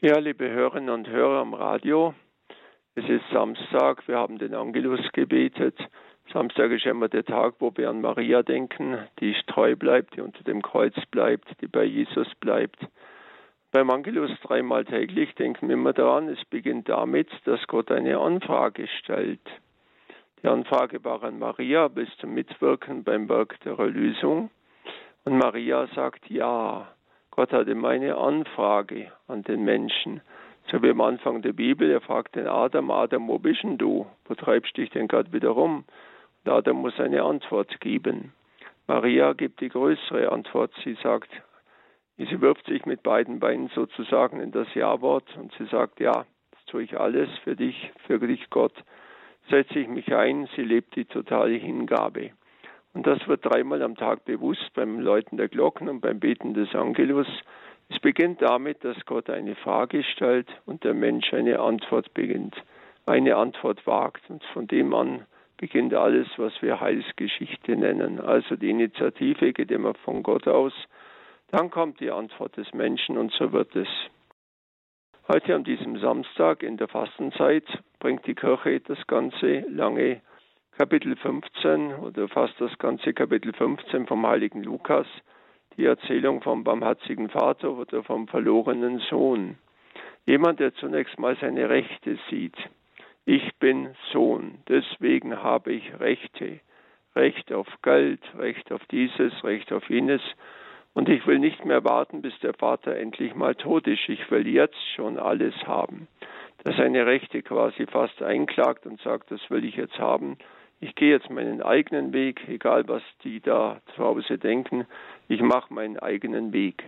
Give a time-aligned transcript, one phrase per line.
[0.00, 2.14] Ja, liebe Hörerinnen und Hörer am Radio,
[2.94, 5.76] es ist Samstag, wir haben den Angelus gebetet.
[6.32, 10.44] Samstag ist immer der Tag, wo wir an Maria denken, die treu bleibt, die unter
[10.44, 12.78] dem Kreuz bleibt, die bei Jesus bleibt.
[13.72, 18.86] Beim Angelus dreimal täglich denken wir immer daran, es beginnt damit, dass Gott eine Anfrage
[19.00, 19.50] stellt.
[20.44, 24.50] Die Anfrage war an Maria bis zum Mitwirken beim Werk der Erlösung.
[25.24, 26.86] Und Maria sagt ja.
[27.38, 30.22] Gott hatte meine Anfrage an den Menschen.
[30.72, 34.06] So wie am Anfang der Bibel, er fragt den Adam, Adam, wo bist denn du?
[34.24, 35.84] Wo treibst dich denn gerade wieder rum?
[36.44, 38.32] Und Adam muss eine Antwort geben.
[38.88, 40.72] Maria gibt die größere Antwort.
[40.82, 41.30] Sie sagt,
[42.16, 46.64] sie wirft sich mit beiden Beinen sozusagen in das Ja-Wort und sie sagt, ja, das
[46.66, 48.74] tue ich alles für dich, für dich Gott.
[49.48, 52.32] Setze ich mich ein, sie lebt die totale Hingabe.
[52.98, 56.74] Und das wird dreimal am Tag bewusst beim Läuten der Glocken und beim Beten des
[56.74, 57.28] Angelus.
[57.90, 62.56] Es beginnt damit, dass Gott eine Frage stellt und der Mensch eine Antwort beginnt,
[63.06, 64.28] eine Antwort wagt.
[64.28, 65.24] Und von dem an
[65.58, 68.18] beginnt alles, was wir Heilsgeschichte nennen.
[68.18, 70.72] Also die Initiative geht immer von Gott aus.
[71.52, 73.86] Dann kommt die Antwort des Menschen und so wird es.
[75.28, 77.62] Heute an diesem Samstag in der Fastenzeit
[78.00, 80.20] bringt die Kirche das ganze lange
[80.78, 85.08] Kapitel 15 oder fast das ganze Kapitel 15 vom heiligen Lukas,
[85.76, 89.58] die Erzählung vom barmherzigen Vater oder vom verlorenen Sohn.
[90.24, 92.54] Jemand, der zunächst mal seine Rechte sieht.
[93.24, 96.60] Ich bin Sohn, deswegen habe ich Rechte.
[97.16, 100.22] Recht auf Geld, Recht auf dieses, Recht auf jenes.
[100.94, 104.08] Und ich will nicht mehr warten, bis der Vater endlich mal tot ist.
[104.08, 106.06] Ich will jetzt schon alles haben.
[106.62, 110.38] Dass seine Rechte quasi fast einklagt und sagt, das will ich jetzt haben
[110.80, 114.86] ich gehe jetzt meinen eigenen Weg, egal was die da zu Hause denken,
[115.28, 116.84] ich mache meinen eigenen Weg.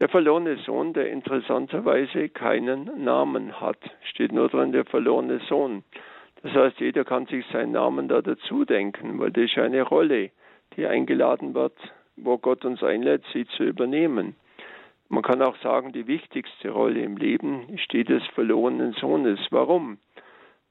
[0.00, 5.84] Der verlorene Sohn, der interessanterweise keinen Namen hat, steht nur drin, der verlorene Sohn.
[6.42, 10.30] Das heißt, jeder kann sich seinen Namen da dazu denken, weil das ist eine Rolle,
[10.76, 11.76] die eingeladen wird,
[12.16, 14.34] wo Gott uns einlädt, sie zu übernehmen.
[15.08, 19.38] Man kann auch sagen, die wichtigste Rolle im Leben steht des verlorenen Sohnes.
[19.50, 19.98] Warum?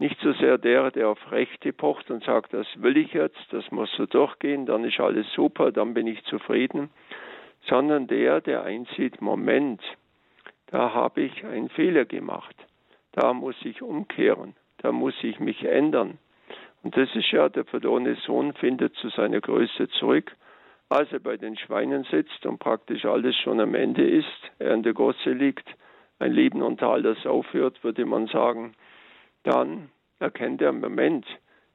[0.01, 3.69] Nicht so sehr der, der auf Rechte pocht und sagt, das will ich jetzt, das
[3.69, 6.89] muss so durchgehen, dann ist alles super, dann bin ich zufrieden,
[7.67, 9.79] sondern der, der einsieht, Moment,
[10.71, 12.55] da habe ich einen Fehler gemacht,
[13.11, 16.17] da muss ich umkehren, da muss ich mich ändern.
[16.81, 20.35] Und das ist ja, der verlorene Sohn findet zu seiner Größe zurück,
[20.89, 24.81] als er bei den Schweinen sitzt und praktisch alles schon am Ende ist, er in
[24.81, 25.69] der Gosse liegt,
[26.17, 28.73] ein Leben unter alles aufhört, würde man sagen,
[29.43, 31.25] dann erkennt er, Moment,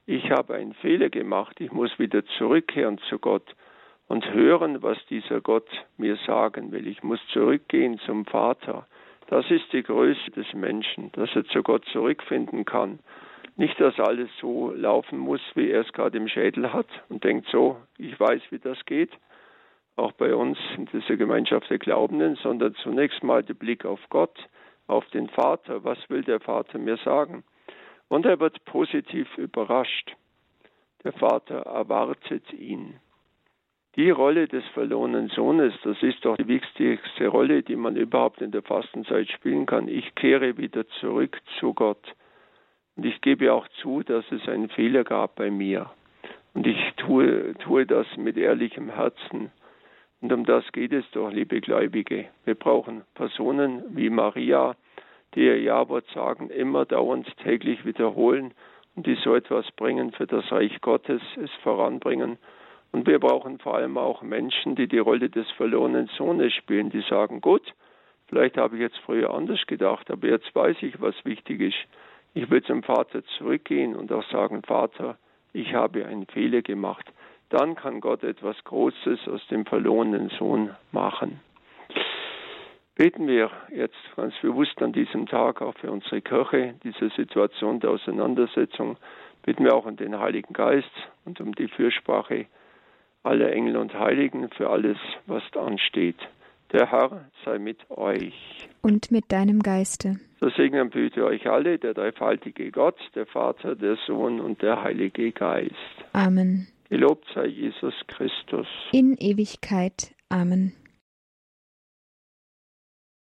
[0.05, 3.55] ich habe einen Fehler gemacht, ich muss wieder zurückkehren zu Gott
[4.07, 5.67] und hören, was dieser Gott
[5.97, 6.87] mir sagen will.
[6.87, 8.87] Ich muss zurückgehen zum Vater.
[9.27, 12.99] Das ist die Größe des Menschen, dass er zu Gott zurückfinden kann.
[13.57, 17.47] Nicht, dass alles so laufen muss, wie er es gerade im Schädel hat und denkt
[17.51, 19.11] so, ich weiß, wie das geht,
[19.97, 24.37] auch bei uns in dieser Gemeinschaft der Glaubenden, sondern zunächst mal der Blick auf Gott,
[24.85, 25.83] auf den Vater.
[25.83, 27.43] Was will der Vater mir sagen?
[28.09, 30.15] Und er wird positiv überrascht.
[31.03, 32.99] Der Vater erwartet ihn.
[33.95, 38.51] Die Rolle des verlorenen Sohnes, das ist doch die wichtigste Rolle, die man überhaupt in
[38.51, 39.87] der Fastenzeit spielen kann.
[39.87, 42.13] Ich kehre wieder zurück zu Gott.
[42.95, 45.89] Und ich gebe auch zu, dass es einen Fehler gab bei mir.
[46.53, 49.51] Und ich tue, tue das mit ehrlichem Herzen.
[50.21, 52.25] Und um das geht es doch, liebe Gläubige.
[52.45, 54.75] Wir brauchen Personen wie Maria,
[55.35, 58.53] die ihr Ja-Wort sagen, immer dauernd täglich wiederholen
[58.95, 62.37] und die so etwas bringen für das Reich Gottes, es voranbringen.
[62.91, 67.01] Und wir brauchen vor allem auch Menschen, die die Rolle des verlorenen Sohnes spielen, die
[67.01, 67.73] sagen, gut,
[68.27, 71.77] vielleicht habe ich jetzt früher anders gedacht, aber jetzt weiß ich, was wichtig ist.
[72.33, 75.17] Ich will zum Vater zurückgehen und auch sagen, Vater,
[75.53, 77.05] ich habe einen Fehler gemacht.
[77.49, 81.39] Dann kann Gott etwas Großes aus dem verlorenen Sohn machen.
[82.97, 87.91] Beten wir jetzt ganz bewusst an diesem Tag auch für unsere Kirche, diese Situation der
[87.91, 88.97] Auseinandersetzung.
[89.43, 90.89] Bitten wir auch an den Heiligen Geist
[91.23, 92.47] und um die Fürsprache
[93.21, 96.17] aller Engel und Heiligen für alles, was ansteht.
[96.73, 98.67] Der Herr sei mit euch.
[98.81, 100.19] Und mit deinem Geiste.
[100.39, 104.81] So segnen und behüte euch alle, der dreifaltige Gott, der Vater, der Sohn und der
[104.81, 105.75] Heilige Geist.
[106.13, 106.67] Amen.
[106.89, 108.67] Gelobt sei Jesus Christus.
[108.91, 110.15] In Ewigkeit.
[110.29, 110.73] Amen.